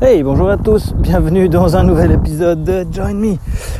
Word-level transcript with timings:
Hey, 0.00 0.22
bonjour 0.22 0.48
à 0.48 0.56
tous, 0.56 0.94
bienvenue 0.94 1.48
dans 1.48 1.76
un 1.76 1.82
nouvel 1.82 2.12
épisode 2.12 2.62
de 2.62 2.86
Join 2.92 3.14
Me. 3.14 3.36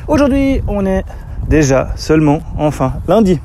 Aujourd'hui, 0.09 0.61
on 0.67 0.85
est 0.85 1.05
déjà 1.47 1.91
seulement, 1.95 2.41
enfin, 2.57 2.95
lundi. 3.07 3.39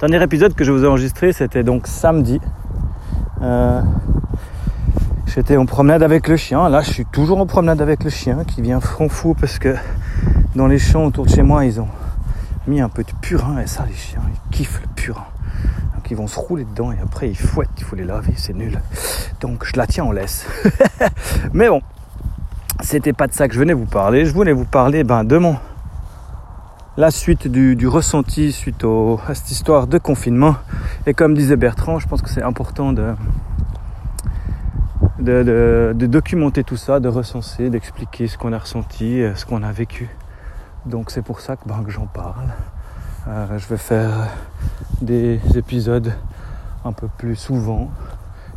Dernier 0.00 0.22
épisode 0.22 0.54
que 0.54 0.64
je 0.64 0.72
vous 0.72 0.84
ai 0.84 0.88
enregistré, 0.88 1.34
c'était 1.34 1.62
donc 1.62 1.86
samedi. 1.86 2.40
Euh, 3.42 3.82
J'étais 5.26 5.58
en 5.58 5.66
promenade 5.66 6.02
avec 6.02 6.28
le 6.28 6.38
chien. 6.38 6.66
Là, 6.70 6.80
je 6.80 6.90
suis 6.90 7.04
toujours 7.04 7.38
en 7.40 7.46
promenade 7.46 7.82
avec 7.82 8.04
le 8.04 8.10
chien 8.10 8.44
qui 8.44 8.62
vient 8.62 8.80
front 8.80 9.10
fou 9.10 9.34
parce 9.38 9.58
que 9.58 9.74
dans 10.54 10.66
les 10.66 10.78
champs 10.78 11.04
autour 11.04 11.26
de 11.26 11.30
chez 11.30 11.42
moi, 11.42 11.66
ils 11.66 11.78
ont 11.78 11.88
mis 12.66 12.80
un 12.80 12.88
peu 12.88 13.02
de 13.02 13.12
purin 13.20 13.58
et 13.58 13.66
ça, 13.66 13.84
les 13.86 13.94
chiens, 13.94 14.22
ils 14.32 14.56
kiffent 14.56 14.80
le 14.80 14.88
purin. 14.94 15.26
Ils 16.10 16.16
vont 16.16 16.26
se 16.26 16.38
rouler 16.38 16.64
dedans 16.64 16.92
et 16.92 16.98
après 17.02 17.28
ils 17.28 17.36
fouettent, 17.36 17.70
il 17.78 17.84
faut 17.84 17.96
les 17.96 18.04
laver, 18.04 18.34
c'est 18.36 18.54
nul. 18.54 18.80
Donc 19.40 19.64
je 19.64 19.76
la 19.76 19.86
tiens 19.86 20.04
en 20.04 20.12
laisse. 20.12 20.46
Mais 21.52 21.68
bon, 21.68 21.82
c'était 22.80 23.12
pas 23.12 23.26
de 23.26 23.32
ça 23.32 23.48
que 23.48 23.54
je 23.54 23.58
venais 23.58 23.72
vous 23.72 23.86
parler. 23.86 24.24
Je 24.26 24.32
voulais 24.32 24.52
vous 24.52 24.64
parler 24.64 25.04
ben, 25.04 25.24
de 25.24 25.36
mon 25.36 25.56
la 26.96 27.10
suite 27.10 27.48
du, 27.48 27.88
ressenti 27.88 28.52
suite 28.52 28.84
au, 28.84 29.18
à 29.26 29.34
cette 29.34 29.50
histoire 29.50 29.86
de 29.86 29.98
confinement. 29.98 30.56
Et 31.06 31.14
comme 31.14 31.34
disait 31.34 31.56
Bertrand, 31.56 31.98
je 31.98 32.06
pense 32.06 32.22
que 32.22 32.30
c'est 32.30 32.42
important 32.42 32.92
de, 32.92 33.14
de, 35.18 35.42
de, 35.42 35.92
de, 35.94 36.06
documenter 36.06 36.62
tout 36.62 36.76
ça, 36.76 37.00
de 37.00 37.08
recenser, 37.08 37.70
d'expliquer 37.70 38.28
ce 38.28 38.38
qu'on 38.38 38.52
a 38.52 38.58
ressenti, 38.58 39.22
euh, 39.22 39.34
ce 39.34 39.44
qu'on 39.44 39.62
a 39.62 39.72
vécu. 39.72 40.08
Donc 40.86 41.10
c'est 41.10 41.22
pour 41.22 41.40
ça 41.40 41.56
que, 41.56 41.66
ben, 41.66 41.82
que 41.82 41.90
j'en 41.90 42.06
parle. 42.06 42.52
Euh, 43.26 43.58
je 43.58 43.66
vais 43.68 43.78
faire 43.78 44.28
des 45.00 45.40
épisodes 45.56 46.12
un 46.84 46.92
peu 46.92 47.08
plus 47.08 47.36
souvent, 47.36 47.90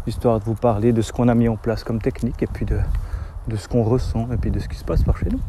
histoire 0.05 0.39
de 0.39 0.43
vous 0.43 0.55
parler 0.55 0.91
de 0.91 1.01
ce 1.01 1.13
qu'on 1.13 1.29
a 1.29 1.35
mis 1.35 1.47
en 1.47 1.55
place 1.55 1.85
comme 1.85 2.01
technique 2.01 2.43
et 2.43 2.47
puis 2.47 2.65
de, 2.65 2.77
ce 3.55 3.69
qu'on 3.69 3.83
ressent 3.83 4.27
et 4.33 4.35
puis 4.35 4.51
de 4.51 4.59
ce 4.59 4.67
qui 4.67 4.75
se 4.75 4.83
passe 4.83 5.03
par 5.03 5.17
chez 5.17 5.29
nous. 5.29 5.39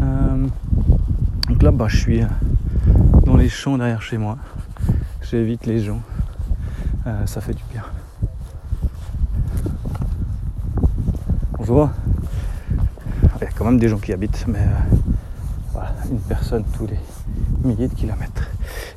Euh, 0.00 0.46
donc 1.48 1.62
là, 1.64 1.72
bah, 1.72 1.88
je 1.88 1.96
suis 1.96 2.22
dans 3.24 3.36
les 3.36 3.48
champs 3.48 3.76
derrière 3.76 4.02
chez 4.02 4.18
moi. 4.18 4.38
J'évite 5.22 5.66
les 5.66 5.80
gens. 5.80 6.00
Euh, 7.08 7.26
ça 7.26 7.40
fait 7.40 7.54
du 7.54 7.64
bien. 7.72 7.82
Bonjour. 11.58 11.90
Il 12.72 13.42
y 13.42 13.44
a 13.44 13.50
quand 13.50 13.64
même 13.64 13.80
des 13.80 13.88
gens 13.88 13.98
qui 13.98 14.12
habitent, 14.12 14.44
mais 14.46 14.64
voilà, 15.72 15.92
une 16.08 16.20
personne 16.20 16.62
tous 16.76 16.86
les 16.86 16.98
milliers 17.66 17.88
de 17.88 17.94
kilomètres. 17.94 18.48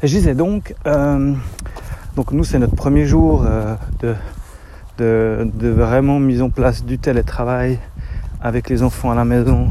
Et 0.02 0.08
je 0.08 0.16
disais 0.16 0.36
donc, 0.36 0.74
euh, 0.86 1.34
donc 2.16 2.32
nous 2.32 2.44
c'est 2.44 2.60
notre 2.60 2.76
premier 2.76 3.06
jour 3.06 3.46
euh, 3.46 3.76
de, 4.98 5.50
de, 5.54 5.70
vraiment 5.70 6.20
mise 6.20 6.42
en 6.42 6.50
place 6.50 6.86
du 6.86 6.98
télétravail 6.98 7.80
avec 8.42 8.70
les 8.70 8.84
enfants 8.84 9.12
à 9.12 9.16
la 9.16 9.26
maison, 9.26 9.70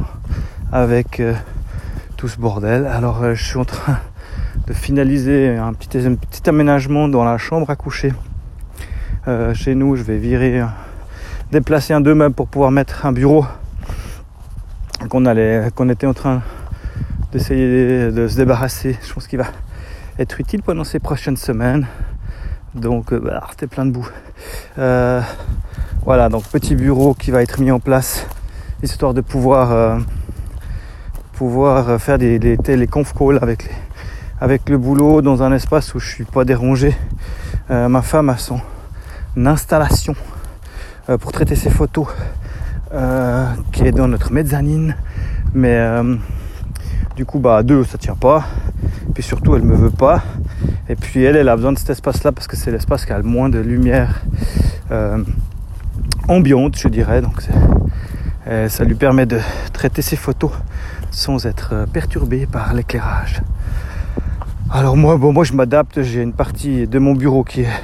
avec 0.73 1.21
euh, 1.21 1.35
tout 2.17 2.29
ce 2.29 2.39
bordel. 2.39 2.87
Alors 2.87 3.35
je 3.35 3.43
suis 3.43 3.59
en 3.59 3.65
train 3.65 3.99
de 4.67 4.73
finaliser 4.73 5.57
un 5.57 5.73
petit, 5.73 5.99
petit 5.99 6.49
aménagement 6.49 7.09
dans 7.09 7.25
la 7.25 7.39
chambre 7.39 7.71
à 7.71 7.77
coucher. 7.77 8.13
Chez 9.53 9.75
nous, 9.75 9.95
je 9.95 10.03
vais 10.03 10.17
virer, 10.17 10.63
déplacer 11.53 11.93
un 11.93 12.01
deux 12.01 12.15
meubles 12.15 12.35
pour 12.35 12.49
pouvoir 12.49 12.71
mettre 12.71 13.05
un 13.05 13.13
bureau 13.13 13.45
qu'on 15.11 15.27
allait, 15.27 15.69
qu'on 15.75 15.91
était 15.91 16.07
en 16.07 16.15
train 16.15 16.41
d'essayer 17.33 18.11
de 18.11 18.29
se 18.29 18.37
débarrasser. 18.37 18.97
Je 19.07 19.13
pense 19.13 19.27
qu'il 19.27 19.39
va 19.39 19.47
être 20.19 20.41
utile 20.41 20.63
pendant 20.63 20.85
ces 20.85 20.99
prochaines 20.99 21.37
semaines. 21.37 21.87
Donc, 22.75 23.13
euh, 23.13 23.21
bah, 23.21 23.47
c'était 23.51 23.67
plein 23.67 23.87
de 23.87 23.91
boue. 23.91 24.09
Euh, 24.79 25.21
voilà, 26.05 26.29
donc 26.29 26.45
petit 26.45 26.75
bureau 26.75 27.15
qui 27.15 27.31
va 27.31 27.43
être 27.43 27.61
mis 27.61 27.71
en 27.71 27.81
place, 27.81 28.27
histoire 28.83 29.15
de 29.15 29.21
pouvoir 29.21 29.73
euh, 29.73 29.99
pouvoir 31.33 32.01
faire 32.01 32.19
des, 32.19 32.39
des 32.39 32.57
téléconf 32.57 33.13
calls 33.13 33.39
avec 33.41 33.65
les, 33.65 33.75
avec 34.41 34.69
le 34.69 34.79
boulot 34.79 35.21
dans 35.21 35.43
un 35.43 35.53
espace 35.53 35.95
où 35.95 35.99
je 35.99 36.09
suis 36.09 36.25
pas 36.25 36.45
dérangé. 36.45 36.97
Euh, 37.71 37.89
ma 37.89 38.03
femme 38.03 38.29
a 38.29 38.37
son 38.37 38.61
installation 39.37 40.15
euh, 41.09 41.19
pour 41.19 41.33
traiter 41.33 41.57
ses 41.57 41.71
photos 41.71 42.07
euh, 42.95 43.47
qui 43.73 43.83
est 43.85 43.93
dans 43.93 44.09
notre 44.09 44.33
mezzanine, 44.33 44.97
mais 45.55 45.79
du 47.19 47.25
coup, 47.25 47.41
bah, 47.41 47.57
à 47.57 47.63
deux, 47.65 47.83
ça 47.83 47.99
tient 47.99 48.15
pas. 48.15 48.45
Puis 49.13 49.25
surtout, 49.25 49.57
elle 49.57 49.65
me 49.65 49.75
veut 49.75 49.91
pas. 49.91 50.23
Et 50.89 50.95
puis 50.95 51.25
elle, 51.25 51.35
elle 51.35 51.49
a 51.49 51.57
besoin 51.57 51.73
de 51.73 51.79
cet 51.79 51.91
espace-là 51.91 52.31
parce 52.31 52.47
que 52.47 52.57
c'est 52.57 52.71
l'espace 52.71 53.05
qui 53.05 53.13
a 53.13 53.19
le 53.19 53.25
moins 53.25 53.49
de 53.49 53.59
lumière 53.59 54.23
euh, 54.93 55.25
ambiante, 56.29 56.79
je 56.79 56.87
dirais. 56.87 57.21
Donc 57.21 57.43
euh, 58.47 58.69
ça 58.69 58.85
lui 58.85 58.95
permet 58.95 59.27
de 59.27 59.41
traiter 59.73 60.01
ses 60.01 60.15
photos 60.15 60.53
sans 61.11 61.45
être 61.45 61.71
euh, 61.73 61.87
perturbé 61.87 62.47
par 62.47 62.73
l'éclairage. 62.73 63.43
Alors 64.71 64.97
moi, 64.97 65.17
bon, 65.17 65.33
moi 65.33 65.43
je 65.43 65.55
m'adapte. 65.55 66.03
J'ai 66.03 66.23
une 66.23 66.33
partie 66.33 66.87
de 66.87 67.01
mon 67.01 67.15
bureau 67.15 67.43
qui 67.43 67.63
est 67.63 67.81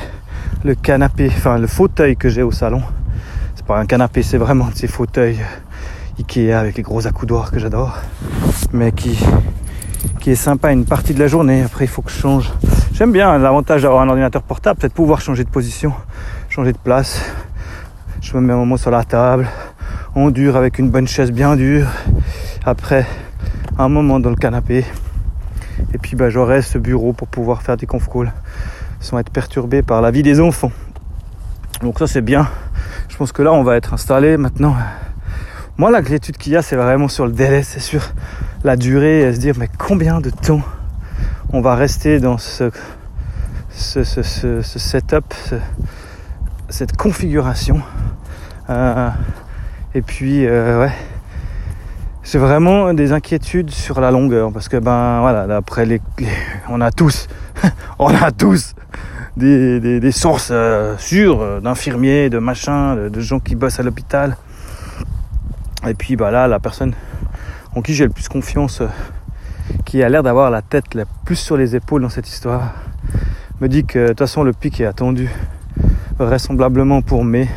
le 0.62 0.76
canapé, 0.76 1.26
enfin 1.26 1.58
le 1.58 1.66
fauteuil 1.66 2.16
que 2.16 2.28
j'ai 2.28 2.44
au 2.44 2.52
salon. 2.52 2.82
C'est 3.56 3.66
pas 3.66 3.80
un 3.80 3.86
canapé, 3.86 4.22
c'est 4.22 4.38
vraiment 4.38 4.68
de 4.68 4.76
ces 4.76 4.86
fauteuils 4.86 5.40
Ikea 6.18 6.52
avec 6.52 6.76
les 6.76 6.82
gros 6.82 7.06
accoudoirs 7.06 7.50
que 7.50 7.58
j'adore, 7.58 7.98
mais 8.72 8.92
qui 8.92 9.18
qui 10.20 10.30
est 10.30 10.36
sympa 10.36 10.72
une 10.72 10.86
partie 10.86 11.12
de 11.12 11.18
la 11.18 11.26
journée. 11.26 11.62
Après, 11.62 11.84
il 11.84 11.88
faut 11.88 12.00
que 12.00 12.10
je 12.10 12.16
change. 12.16 12.50
J'aime 12.94 13.12
bien 13.12 13.36
l'avantage 13.36 13.82
d'avoir 13.82 14.00
un 14.00 14.08
ordinateur 14.08 14.42
portable, 14.42 14.80
peut-être 14.80 14.94
pouvoir 14.94 15.20
changer 15.20 15.44
de 15.44 15.50
position, 15.50 15.92
changer 16.48 16.72
de 16.72 16.78
place. 16.78 17.20
Je 18.22 18.34
me 18.34 18.40
mets 18.40 18.54
un 18.54 18.56
moment 18.56 18.78
sur 18.78 18.90
la 18.90 19.04
table, 19.04 19.46
en 20.14 20.30
dur 20.30 20.56
avec 20.56 20.78
une 20.78 20.88
bonne 20.88 21.06
chaise 21.06 21.30
bien 21.30 21.56
dure. 21.56 21.88
Après, 22.64 23.06
un 23.76 23.88
moment 23.90 24.18
dans 24.18 24.30
le 24.30 24.36
canapé. 24.36 24.86
Et 25.92 25.98
puis, 25.98 26.16
bah, 26.16 26.30
j'aurai 26.30 26.62
ce 26.62 26.78
bureau 26.78 27.12
pour 27.12 27.28
pouvoir 27.28 27.60
faire 27.60 27.76
des 27.76 27.86
conf 27.86 28.08
calls 28.10 28.32
sans 29.00 29.18
être 29.18 29.30
perturbé 29.30 29.82
par 29.82 30.00
la 30.00 30.10
vie 30.10 30.22
des 30.22 30.40
enfants. 30.40 30.72
Donc 31.82 31.98
ça, 31.98 32.06
c'est 32.06 32.22
bien. 32.22 32.48
Je 33.10 33.16
pense 33.18 33.32
que 33.32 33.42
là, 33.42 33.52
on 33.52 33.62
va 33.62 33.76
être 33.76 33.92
installé 33.92 34.38
maintenant. 34.38 34.74
Moi, 35.76 35.90
l'inquiétude 35.90 36.36
qu'il 36.36 36.52
y 36.52 36.56
a, 36.56 36.62
c'est 36.62 36.76
vraiment 36.76 37.08
sur 37.08 37.26
le 37.26 37.32
délai, 37.32 37.64
c'est 37.64 37.80
sur 37.80 38.12
la 38.62 38.76
durée 38.76 39.22
et 39.22 39.34
se 39.34 39.40
dire 39.40 39.56
mais 39.58 39.68
combien 39.76 40.20
de 40.20 40.30
temps 40.30 40.62
on 41.52 41.60
va 41.60 41.74
rester 41.74 42.20
dans 42.20 42.38
ce, 42.38 42.70
setup, 43.70 45.34
cette 46.68 46.96
configuration. 46.96 47.80
Euh, 48.70 49.08
et 49.96 50.02
puis 50.02 50.46
euh, 50.46 50.80
ouais, 50.80 50.92
j'ai 52.22 52.38
vraiment 52.38 52.94
des 52.94 53.10
inquiétudes 53.10 53.70
sur 53.70 54.00
la 54.00 54.12
longueur 54.12 54.52
parce 54.52 54.68
que 54.68 54.76
ben 54.76 55.18
voilà, 55.22 55.48
d'après 55.48 55.86
les, 55.86 56.00
on 56.68 56.80
a 56.80 56.92
tous, 56.92 57.26
on 57.98 58.14
a 58.14 58.30
tous 58.30 58.76
des, 59.36 60.12
sources 60.12 60.50
euh, 60.52 60.96
sûres 60.98 61.60
d'infirmiers, 61.60 62.30
de 62.30 62.38
machins, 62.38 63.08
de, 63.10 63.20
gens 63.20 63.40
qui 63.40 63.56
bossent 63.56 63.80
à 63.80 63.82
l'hôpital. 63.82 64.36
Et 65.86 65.94
puis 65.94 66.16
bah 66.16 66.30
là, 66.30 66.48
la 66.48 66.58
personne 66.58 66.94
en 67.74 67.82
qui 67.82 67.94
j'ai 67.94 68.04
le 68.04 68.10
plus 68.10 68.28
confiance, 68.28 68.80
euh, 68.80 68.88
qui 69.84 70.02
a 70.02 70.08
l'air 70.08 70.22
d'avoir 70.22 70.50
la 70.50 70.62
tête 70.62 70.94
la 70.94 71.04
plus 71.24 71.36
sur 71.36 71.56
les 71.56 71.76
épaules 71.76 72.02
dans 72.02 72.08
cette 72.08 72.28
histoire, 72.28 72.72
me 73.60 73.68
dit 73.68 73.84
que 73.84 73.98
de 73.98 74.08
toute 74.08 74.18
façon 74.18 74.42
le 74.42 74.52
pic 74.52 74.80
est 74.80 74.86
attendu 74.86 75.28
vraisemblablement 76.18 77.02
pour 77.02 77.24
mai, 77.24 77.48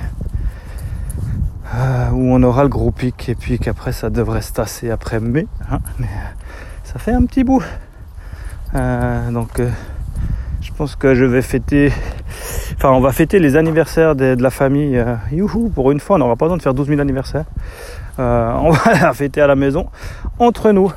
euh, 1.75 2.09
où 2.11 2.33
on 2.33 2.41
aura 2.43 2.63
le 2.63 2.69
gros 2.69 2.91
pic 2.91 3.29
et 3.29 3.35
puis 3.35 3.59
qu'après 3.59 3.91
ça 3.91 4.09
devrait 4.09 4.41
se 4.41 4.53
tasser 4.53 4.89
après 4.89 5.19
mai. 5.19 5.47
Hein, 5.71 5.79
mais 5.99 6.07
ça 6.83 6.99
fait 6.99 7.11
un 7.11 7.25
petit 7.25 7.43
bout. 7.43 7.63
Euh, 8.75 9.31
donc 9.31 9.59
euh, 9.59 9.69
je 10.61 10.71
pense 10.73 10.95
que 10.95 11.15
je 11.15 11.23
vais 11.23 11.41
fêter, 11.41 11.91
enfin 12.75 12.89
on 12.89 12.99
va 12.99 13.11
fêter 13.11 13.39
les 13.39 13.55
anniversaires 13.55 14.15
de, 14.15 14.35
de 14.35 14.43
la 14.43 14.49
famille. 14.49 14.97
Euh, 14.97 15.15
youhou, 15.31 15.69
pour 15.69 15.91
une 15.91 15.99
fois 15.99 16.17
on 16.17 16.19
n'aura 16.19 16.35
pas 16.35 16.45
besoin 16.45 16.57
de 16.57 16.61
faire 16.61 16.73
12 16.73 16.87
000 16.87 16.99
anniversaires. 16.99 17.45
Euh, 18.19 18.51
on 18.61 18.69
va 18.71 18.93
la 18.93 19.13
fêter 19.13 19.41
à 19.41 19.47
la 19.47 19.55
maison 19.55 19.87
entre 20.39 20.71
nous. 20.71 20.91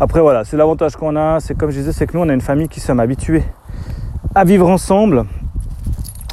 Après 0.00 0.20
voilà, 0.20 0.44
c'est 0.44 0.56
l'avantage 0.56 0.96
qu'on 0.96 1.16
a, 1.16 1.40
c'est 1.40 1.56
comme 1.56 1.70
je 1.70 1.78
disais, 1.78 1.92
c'est 1.92 2.06
que 2.06 2.16
nous 2.16 2.22
on 2.22 2.28
a 2.28 2.34
une 2.34 2.40
famille 2.40 2.68
qui 2.68 2.80
sommes 2.80 3.00
habitués 3.00 3.44
à 4.34 4.44
vivre 4.44 4.68
ensemble. 4.68 5.24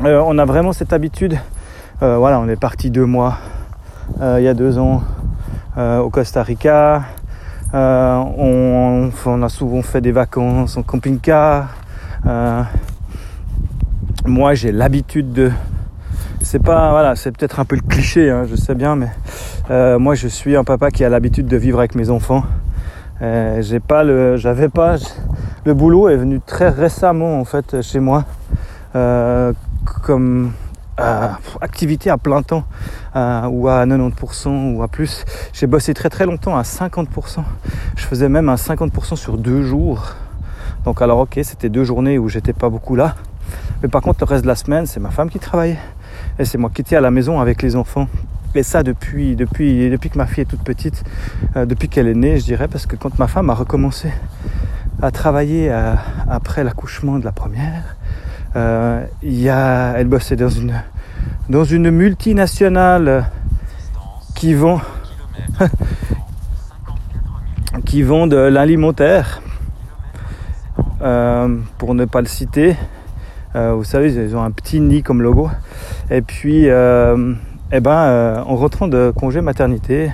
Euh, 0.03 0.21
on 0.25 0.38
a 0.38 0.45
vraiment 0.45 0.74
cette 0.74 0.94
habitude. 0.94 1.38
Euh, 2.01 2.18
voilà, 2.18 2.39
on 2.39 2.47
est 2.47 2.59
parti 2.59 2.89
deux 2.89 3.06
mois 3.06 3.38
il 4.21 4.41
y 4.41 4.47
a 4.47 4.56
deux 4.56 4.80
ans 4.80 5.03
au 5.77 6.09
Costa 6.09 6.42
Rica. 6.42 7.03
On, 7.74 9.12
on, 9.25 9.42
a 9.44 9.50
souvent 9.50 9.83
fait 9.83 10.01
des 10.01 10.12
vacances 10.12 10.77
en 10.77 10.81
camping-car. 10.81 11.68
moi 14.25 14.56
j'ai 14.56 14.71
l'habitude 14.71 15.31
de 15.31 15.51
c'est 16.41 16.62
pas 16.62 16.91
voilà 16.91 17.15
c'est 17.15 17.31
peut-être 17.31 17.59
un 17.59 17.65
peu 17.65 17.75
le 17.75 17.81
cliché 17.81 18.30
hein, 18.30 18.45
je 18.50 18.56
sais 18.56 18.75
bien 18.75 18.95
mais 18.95 19.09
euh, 19.69 20.00
moi 20.00 20.15
je 20.15 20.27
suis 20.27 20.56
un 20.56 20.63
papa 20.63 20.89
qui 20.89 21.03
a 21.03 21.09
l'habitude 21.09 21.47
de 21.47 21.57
vivre 21.57 21.80
avec 21.80 21.95
mes 21.95 22.09
enfants 22.09 22.44
euh, 23.21 23.62
j'ai 23.62 23.80
pas 23.80 24.03
le 24.03 24.38
j'avais 24.38 24.69
pas 24.69 24.95
le 25.65 25.74
boulot 25.74 26.09
est 26.09 26.15
venu 26.15 26.39
très 26.45 26.69
récemment 26.69 27.39
en 27.39 27.45
fait 27.45 27.81
chez 27.81 28.00
moi 28.00 28.25
euh, 28.95 29.53
comme 30.03 30.51
activité 31.62 32.09
à 32.09 32.18
plein 32.18 32.42
temps 32.42 32.65
ou 33.15 33.69
à 33.69 33.85
90% 33.85 34.75
ou 34.75 34.83
à 34.83 34.89
plus. 34.89 35.24
J'ai 35.53 35.65
bossé 35.65 35.94
très 35.94 36.09
très 36.09 36.25
longtemps 36.25 36.57
à 36.57 36.63
50%. 36.63 37.07
Je 37.95 38.03
faisais 38.03 38.27
même 38.27 38.50
un 38.50 38.56
50% 38.56 39.15
sur 39.15 39.38
deux 39.38 39.63
jours. 39.63 40.15
Donc 40.83 41.01
alors 41.01 41.19
ok, 41.19 41.39
c'était 41.44 41.69
deux 41.69 41.85
journées 41.85 42.18
où 42.18 42.27
j'étais 42.27 42.51
pas 42.51 42.68
beaucoup 42.68 42.95
là. 42.95 43.15
Mais 43.81 43.88
par 43.88 44.01
contre, 44.01 44.19
le 44.21 44.25
reste 44.25 44.44
de 44.44 44.47
la 44.47 44.56
semaine, 44.56 44.85
c'est 44.85 45.00
ma 45.00 45.09
femme 45.09 45.30
qui 45.30 45.39
travaillait. 45.39 45.80
Et 46.39 46.45
c'est 46.45 46.57
moi 46.57 46.71
qui 46.74 46.81
étais 46.81 46.95
à 46.95 47.01
la 47.01 47.12
maison 47.12 47.41
avec 47.41 47.62
les 47.62 47.75
enfants. 47.75 48.07
Et 48.56 48.63
ça 48.63 48.81
depuis, 48.81 49.36
depuis, 49.36 49.89
depuis 49.89 50.09
que 50.09 50.18
ma 50.18 50.25
fille 50.25 50.44
est 50.44 50.45
toute 50.45 50.63
petite, 50.63 51.03
euh, 51.57 51.65
depuis 51.65 51.89
qu'elle 51.89 52.07
est 52.07 52.15
née, 52.15 52.39
je 52.39 52.45
dirais, 52.45 52.69
parce 52.69 52.86
que 52.86 52.95
quand 52.95 53.19
ma 53.19 53.27
femme 53.27 53.50
a 53.50 53.53
recommencé 53.53 54.09
à 55.01 55.12
travailler 55.12 55.68
euh, 55.69 55.94
après 56.30 56.63
l'accouchement 56.63 57.19
de 57.19 57.25
la 57.25 57.33
première, 57.33 57.97
euh, 58.56 59.03
a, 59.03 59.94
elle 59.97 60.07
bossait 60.07 60.38
dans 60.38 60.50
une, 60.50 61.91
multinationale 61.91 63.25
qui 64.35 64.53
vend, 64.53 64.81
de 68.27 68.38
l'alimentaire, 68.38 69.42
pour 71.77 71.94
ne 71.95 72.06
pas 72.06 72.21
le 72.21 72.27
citer. 72.27 72.77
Euh, 73.56 73.74
vous 73.74 73.84
savez, 73.84 74.13
ils 74.13 74.36
ont 74.36 74.44
un 74.44 74.51
petit 74.51 74.80
nid 74.80 75.01
comme 75.01 75.22
logo. 75.22 75.50
Et 76.12 76.22
puis, 76.22 76.69
euh, 76.69 77.34
eh 77.72 77.80
ben, 77.80 78.44
en 78.46 78.56
rentrant 78.56 78.88
de 78.88 79.12
congé 79.16 79.42
maternité, 79.42 80.12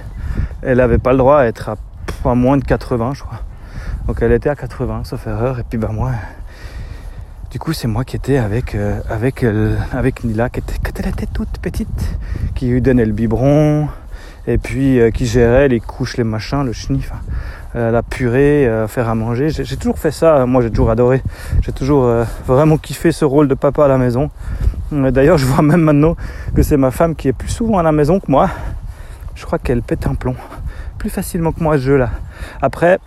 elle 0.62 0.78
n'avait 0.78 0.98
pas 0.98 1.12
le 1.12 1.18
droit 1.18 1.40
à 1.40 1.46
être 1.46 1.70
à, 2.26 2.36
moins 2.36 2.58
de 2.58 2.64
80, 2.64 3.14
je 3.14 3.24
crois. 3.24 3.40
Donc 4.08 4.22
elle 4.22 4.32
était 4.32 4.50
à 4.50 4.56
80, 4.56 5.04
sauf 5.04 5.28
erreur. 5.28 5.60
Et 5.60 5.64
puis 5.64 5.78
ben 5.78 5.92
moi, 5.92 6.12
du 7.52 7.60
coup 7.60 7.74
c'est 7.74 7.88
moi 7.88 8.04
qui 8.04 8.16
étais 8.16 8.38
avec 8.38 8.76
avec 9.10 9.44
avec 9.92 10.24
Nila, 10.24 10.50
qui 10.50 10.60
était, 10.60 10.76
quand 10.84 11.00
elle 11.00 11.08
était 11.10 11.26
toute 11.26 11.58
petite, 11.60 12.18
qui 12.54 12.68
lui 12.68 12.82
donnait 12.82 13.06
le 13.06 13.14
biberon, 13.14 13.88
et 14.48 14.58
puis 14.58 15.00
qui 15.14 15.26
gérait 15.26 15.68
les 15.68 15.80
couches, 15.80 16.18
les 16.18 16.24
machins, 16.24 16.64
le 16.64 16.74
chenille. 16.74 17.06
Euh, 17.76 17.92
la 17.92 18.04
purée, 18.04 18.66
euh, 18.66 18.88
faire 18.88 19.10
à 19.10 19.16
manger. 19.16 19.50
J'ai 19.50 19.76
toujours 19.76 20.00
fait 20.00 20.12
ça, 20.12 20.46
moi 20.46 20.62
j'ai 20.62 20.70
toujours 20.70 20.92
adoré. 20.92 21.22
J'ai 21.62 21.74
toujours 21.74 22.06
euh, 22.06 22.24
vraiment 22.48 22.78
kiffé 22.78 23.12
ce 23.12 23.26
rôle 23.26 23.50
de 23.50 23.54
papa 23.54 23.84
à 23.84 23.88
la 23.90 23.98
maison. 23.98 24.32
D'ailleurs, 24.94 25.38
je 25.38 25.46
vois 25.46 25.62
même 25.62 25.82
maintenant 25.82 26.16
que 26.56 26.64
c'est 26.64 26.78
ma 26.78 26.92
femme 26.92 27.16
qui 27.16 27.28
est 27.28 27.34
plus 27.34 27.50
souvent 27.50 27.78
à 27.78 27.84
la 27.84 27.92
maison 27.92 28.22
que 28.22 28.32
moi. 28.32 28.50
Je 29.36 29.46
crois 29.46 29.60
qu'elle 29.60 29.82
pète 29.82 30.08
un 30.08 30.16
plomb 30.16 30.36
plus 30.98 31.10
facilement 31.10 31.52
que 31.52 31.62
moi 31.62 31.76
ce 31.76 31.82
jeu-là. 31.84 32.12
Après, 32.62 33.00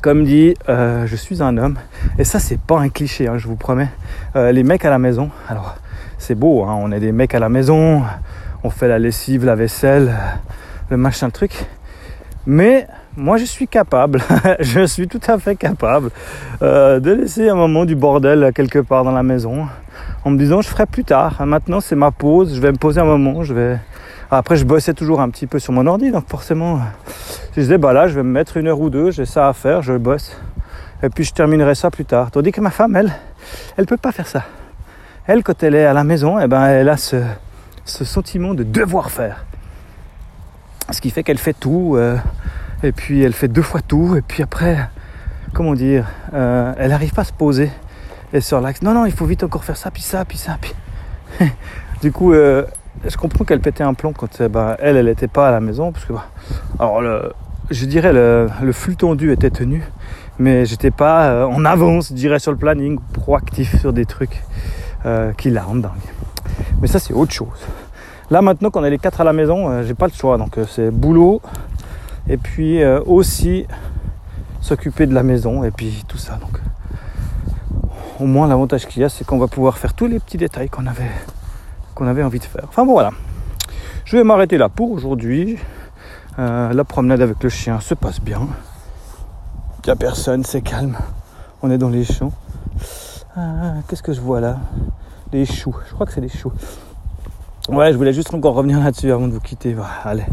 comme 0.00 0.24
dit, 0.24 0.54
je 0.66 1.16
suis 1.16 1.40
un 1.40 1.56
homme. 1.56 1.76
Et 2.18 2.24
ça, 2.24 2.40
c'est 2.40 2.58
pas 2.58 2.80
un 2.80 2.88
cliché, 2.88 3.28
hein, 3.28 3.38
je 3.38 3.46
vous 3.46 3.54
promets. 3.54 3.88
les 4.34 4.64
mecs 4.64 4.84
à 4.84 4.90
la 4.90 4.98
maison, 4.98 5.30
alors 5.48 5.76
c'est 6.18 6.34
beau, 6.34 6.64
hein, 6.64 6.76
on 6.78 6.90
est 6.90 7.00
des 7.00 7.12
mecs 7.12 7.34
à 7.34 7.38
la 7.38 7.48
maison, 7.48 8.02
on 8.64 8.70
fait 8.70 8.88
la 8.88 8.98
lessive, 8.98 9.44
la 9.44 9.54
vaisselle, 9.54 10.14
le 10.90 10.96
machin, 10.96 11.30
truc. 11.30 11.66
Mais 12.46 12.86
moi 13.16 13.36
je 13.36 13.44
suis 13.44 13.68
capable, 13.68 14.20
je 14.60 14.84
suis 14.86 15.06
tout 15.06 15.20
à 15.28 15.38
fait 15.38 15.54
capable 15.54 16.10
euh, 16.62 16.98
de 16.98 17.12
laisser 17.12 17.48
un 17.48 17.54
moment 17.54 17.84
du 17.84 17.94
bordel 17.94 18.50
quelque 18.54 18.80
part 18.80 19.04
dans 19.04 19.12
la 19.12 19.22
maison 19.22 19.68
en 20.24 20.30
me 20.30 20.38
disant 20.38 20.60
je 20.60 20.68
ferai 20.68 20.86
plus 20.86 21.04
tard. 21.04 21.44
Maintenant 21.46 21.80
c'est 21.80 21.94
ma 21.94 22.10
pause, 22.10 22.54
je 22.56 22.60
vais 22.60 22.72
me 22.72 22.78
poser 22.78 23.00
un 23.00 23.04
moment, 23.04 23.44
je 23.44 23.54
vais. 23.54 23.78
Après 24.30 24.56
je 24.56 24.64
bossais 24.64 24.94
toujours 24.94 25.20
un 25.20 25.28
petit 25.30 25.46
peu 25.46 25.58
sur 25.58 25.72
mon 25.72 25.86
ordi, 25.86 26.10
donc 26.10 26.28
forcément 26.28 26.80
je 27.54 27.60
disais 27.60 27.78
bah 27.78 27.92
là 27.92 28.08
je 28.08 28.14
vais 28.14 28.22
me 28.22 28.32
mettre 28.32 28.56
une 28.56 28.66
heure 28.66 28.80
ou 28.80 28.90
deux, 28.90 29.12
j'ai 29.12 29.26
ça 29.26 29.48
à 29.48 29.52
faire, 29.52 29.82
je 29.82 29.92
bosse. 29.92 30.36
Et 31.04 31.08
puis 31.08 31.24
je 31.24 31.32
terminerai 31.32 31.74
ça 31.74 31.90
plus 31.90 32.04
tard. 32.04 32.30
Tandis 32.30 32.52
que 32.52 32.60
ma 32.60 32.70
femme, 32.70 32.96
elle, 32.96 33.12
elle 33.76 33.86
peut 33.86 33.96
pas 33.96 34.12
faire 34.12 34.26
ça. 34.26 34.44
Elle, 35.26 35.42
quand 35.44 35.62
elle 35.62 35.74
est 35.74 35.84
à 35.84 35.92
la 35.92 36.02
maison, 36.02 36.40
eh 36.40 36.48
ben, 36.48 36.64
elle 36.66 36.88
a 36.88 36.96
ce, 36.96 37.16
ce 37.84 38.04
sentiment 38.04 38.54
de 38.54 38.62
devoir 38.62 39.10
faire. 39.10 39.44
Ce 40.90 41.00
qui 41.00 41.10
fait 41.10 41.22
qu'elle 41.22 41.38
fait 41.38 41.54
tout. 41.58 41.94
Euh, 41.96 42.16
et 42.82 42.92
puis 42.92 43.22
elle 43.22 43.32
fait 43.32 43.48
deux 43.48 43.62
fois 43.62 43.80
tout, 43.80 44.16
et 44.16 44.22
puis 44.22 44.42
après, 44.42 44.76
comment 45.52 45.74
dire, 45.74 46.06
euh, 46.34 46.72
elle 46.78 46.90
n'arrive 46.90 47.12
pas 47.12 47.22
à 47.22 47.24
se 47.24 47.32
poser. 47.32 47.70
Et 48.32 48.40
sur 48.40 48.60
l'axe, 48.60 48.82
non, 48.82 48.92
non, 48.92 49.06
il 49.06 49.12
faut 49.12 49.26
vite 49.26 49.44
encore 49.44 49.64
faire 49.64 49.76
ça, 49.76 49.90
puis 49.90 50.02
ça, 50.02 50.24
puis 50.24 50.38
ça, 50.38 50.56
puis. 50.60 50.74
du 52.02 52.10
coup, 52.10 52.32
euh, 52.32 52.64
je 53.06 53.16
comprends 53.16 53.44
qu'elle 53.44 53.60
pétait 53.60 53.84
un 53.84 53.94
plomb 53.94 54.12
quand 54.12 54.42
bah, 54.48 54.76
elle, 54.80 54.96
elle 54.96 55.06
n'était 55.06 55.28
pas 55.28 55.48
à 55.48 55.50
la 55.52 55.60
maison, 55.60 55.92
parce 55.92 56.04
que, 56.04 56.12
bah, 56.12 56.26
alors, 56.78 57.02
je 57.70 57.86
dirais, 57.86 58.12
le, 58.12 58.72
flux 58.72 58.96
tendu 58.96 59.32
était 59.32 59.50
tenu, 59.50 59.82
mais 60.38 60.66
j'étais 60.66 60.90
pas 60.90 61.46
en 61.46 61.64
avance, 61.64 62.08
je 62.08 62.14
dirais, 62.14 62.38
sur 62.38 62.50
le 62.50 62.58
planning, 62.58 62.98
proactif 63.12 63.78
sur 63.80 63.92
des 63.92 64.06
trucs 64.06 64.42
qui 65.36 65.50
la 65.50 65.62
rendent 65.62 65.82
dingue. 65.82 66.21
Mais 66.82 66.88
ça, 66.88 66.98
c'est 66.98 67.14
autre 67.14 67.32
chose. 67.32 67.60
Là, 68.30 68.42
maintenant, 68.42 68.70
qu'on 68.70 68.84
est 68.84 68.90
les 68.90 68.98
quatre 68.98 69.20
à 69.20 69.24
la 69.24 69.32
maison, 69.32 69.82
j'ai 69.84 69.94
pas 69.94 70.08
le 70.08 70.12
choix, 70.12 70.36
donc 70.36 70.58
c'est 70.68 70.90
boulot, 70.90 71.40
et 72.28 72.36
puis 72.36 72.82
euh, 72.82 73.00
aussi 73.06 73.66
s'occuper 74.60 75.06
de 75.06 75.14
la 75.14 75.22
maison 75.22 75.64
et 75.64 75.70
puis 75.70 76.04
tout 76.08 76.18
ça. 76.18 76.36
Donc, 76.36 76.60
au 78.20 78.26
moins 78.26 78.46
l'avantage 78.46 78.86
qu'il 78.86 79.02
y 79.02 79.04
a, 79.04 79.08
c'est 79.08 79.24
qu'on 79.24 79.38
va 79.38 79.48
pouvoir 79.48 79.78
faire 79.78 79.94
tous 79.94 80.06
les 80.06 80.18
petits 80.18 80.38
détails 80.38 80.68
qu'on 80.68 80.86
avait, 80.86 81.10
avait 82.00 82.22
envie 82.22 82.38
de 82.38 82.44
faire. 82.44 82.64
Enfin 82.68 82.84
bon 82.84 82.92
voilà, 82.92 83.10
je 84.04 84.16
vais 84.16 84.24
m'arrêter 84.24 84.58
là 84.58 84.68
pour 84.68 84.90
aujourd'hui. 84.92 85.58
Euh, 86.38 86.72
la 86.72 86.84
promenade 86.84 87.20
avec 87.20 87.42
le 87.42 87.48
chien 87.48 87.80
se 87.80 87.94
passe 87.94 88.20
bien. 88.20 88.48
Il 89.84 89.88
n'y 89.88 89.92
a 89.92 89.96
personne, 89.96 90.44
c'est 90.44 90.62
calme. 90.62 90.96
On 91.62 91.70
est 91.70 91.78
dans 91.78 91.90
les 91.90 92.04
champs. 92.04 92.32
Ah, 93.36 93.74
qu'est-ce 93.88 94.02
que 94.02 94.12
je 94.12 94.20
vois 94.20 94.40
là? 94.40 94.58
Des 95.32 95.46
choux. 95.46 95.74
Je 95.88 95.94
crois 95.94 96.06
que 96.06 96.12
c'est 96.12 96.20
des 96.20 96.28
choux. 96.28 96.52
Ouais, 97.68 97.90
je 97.90 97.96
voulais 97.96 98.12
juste 98.12 98.32
encore 98.34 98.54
revenir 98.54 98.78
là-dessus 98.78 99.10
avant 99.10 99.26
de 99.26 99.32
vous 99.32 99.40
quitter. 99.40 99.74
allez 100.04 100.26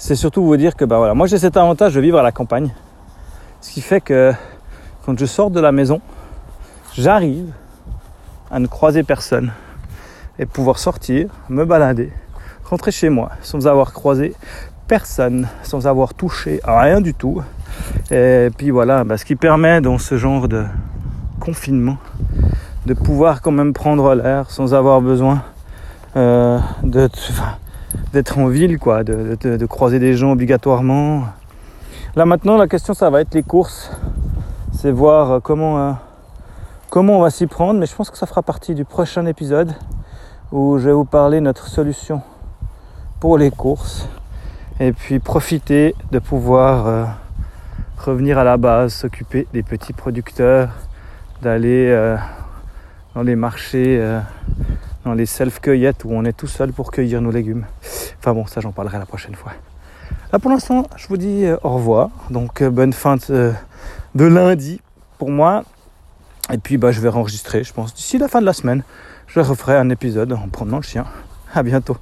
c'est 0.00 0.14
surtout 0.14 0.44
vous 0.44 0.56
dire 0.56 0.76
que 0.76 0.84
bah 0.84 0.96
voilà, 0.96 1.12
moi 1.12 1.26
j'ai 1.26 1.38
cet 1.38 1.56
avantage 1.56 1.94
de 1.94 2.00
vivre 2.00 2.18
à 2.18 2.22
la 2.22 2.30
campagne. 2.30 2.72
Ce 3.60 3.72
qui 3.72 3.80
fait 3.80 4.00
que 4.00 4.32
quand 5.04 5.18
je 5.18 5.26
sors 5.26 5.50
de 5.50 5.60
la 5.60 5.72
maison, 5.72 6.00
j'arrive 6.94 7.52
à 8.50 8.60
ne 8.60 8.68
croiser 8.68 9.02
personne 9.02 9.52
et 10.38 10.46
pouvoir 10.46 10.78
sortir, 10.78 11.28
me 11.48 11.64
balader, 11.64 12.12
rentrer 12.64 12.92
chez 12.92 13.08
moi 13.08 13.32
sans 13.42 13.66
avoir 13.66 13.92
croisé 13.92 14.34
personne, 14.86 15.48
sans 15.64 15.88
avoir 15.88 16.14
touché 16.14 16.60
à 16.62 16.80
rien 16.80 17.00
du 17.00 17.12
tout. 17.12 17.42
Et 18.12 18.50
puis 18.56 18.70
voilà, 18.70 19.02
bah, 19.02 19.18
ce 19.18 19.24
qui 19.24 19.34
permet 19.34 19.80
dans 19.80 19.98
ce 19.98 20.16
genre 20.16 20.46
de 20.46 20.64
confinement 21.40 21.98
de 22.86 22.94
pouvoir 22.94 23.42
quand 23.42 23.50
même 23.50 23.72
prendre 23.72 24.14
l'air 24.14 24.50
sans 24.50 24.74
avoir 24.74 25.00
besoin 25.00 25.42
euh, 26.16 26.58
d'être 26.82 28.38
en 28.38 28.48
ville, 28.48 28.78
quoi, 28.78 29.04
de, 29.04 29.66
croiser 29.66 29.98
des 29.98 30.14
gens 30.14 30.32
obligatoirement. 30.32 31.24
Là 32.16 32.24
maintenant, 32.24 32.56
la 32.56 32.66
question, 32.66 32.94
ça 32.94 33.10
va 33.10 33.20
être 33.20 33.34
les 33.34 33.42
courses. 33.42 33.90
C'est 34.72 34.90
voir 34.90 35.30
euh, 35.30 35.40
comment, 35.40 35.78
euh, 35.78 35.92
comment 36.90 37.18
on 37.18 37.20
va 37.20 37.30
s'y 37.30 37.46
prendre, 37.46 37.78
mais 37.78 37.86
je 37.86 37.94
pense 37.94 38.10
que 38.10 38.18
ça 38.18 38.26
fera 38.26 38.42
partie 38.42 38.74
du 38.74 38.84
prochain 38.84 39.26
épisode 39.26 39.74
où 40.50 40.78
je 40.78 40.86
vais 40.86 40.92
vous 40.92 41.04
parler 41.04 41.40
notre 41.40 41.68
solution 41.68 42.22
pour 43.20 43.36
les 43.36 43.50
courses 43.50 44.08
et 44.80 44.92
puis 44.92 45.18
profiter 45.18 45.94
de 46.12 46.18
pouvoir 46.20 47.16
revenir 47.98 48.38
à 48.38 48.44
la 48.44 48.56
base, 48.56 48.94
s'occuper 48.94 49.46
des 49.52 49.62
petits 49.62 49.92
producteurs, 49.92 50.70
d'aller 51.42 52.16
dans 53.18 53.24
les 53.24 53.34
marchés 53.34 54.00
dans 55.04 55.12
les 55.12 55.26
self-cueillettes 55.26 56.04
où 56.04 56.10
on 56.12 56.24
est 56.24 56.32
tout 56.32 56.46
seul 56.46 56.72
pour 56.72 56.92
cueillir 56.92 57.20
nos 57.20 57.32
légumes. 57.32 57.66
Enfin 58.20 58.32
bon, 58.32 58.46
ça 58.46 58.60
j'en 58.60 58.70
parlerai 58.70 58.98
la 58.98 59.06
prochaine 59.06 59.34
fois. 59.34 59.54
Là 60.32 60.38
pour 60.38 60.52
l'instant, 60.52 60.86
je 60.96 61.08
vous 61.08 61.16
dis 61.16 61.44
euh, 61.44 61.56
au 61.64 61.70
revoir. 61.70 62.10
Donc 62.30 62.62
euh, 62.62 62.70
bonne 62.70 62.92
fin 62.92 63.16
de, 63.28 63.52
de, 64.14 64.24
lundi 64.24 64.80
pour 65.18 65.30
moi. 65.30 65.64
Et 66.52 66.58
puis 66.58 66.76
bah, 66.76 66.92
je 66.92 67.00
vais 67.00 67.08
enregistrer, 67.08 67.64
je 67.64 67.72
pense, 67.72 67.92
d'ici 67.92 68.18
la 68.18 68.28
fin 68.28 68.40
de 68.40 68.46
la 68.46 68.52
semaine. 68.52 68.84
Je 69.26 69.40
referai 69.40 69.76
un 69.76 69.90
épisode 69.90 70.32
en 70.32 70.46
promenant 70.46 70.76
le 70.76 70.84
chien. 70.84 71.04
À 71.52 71.64
bientôt. 71.64 71.96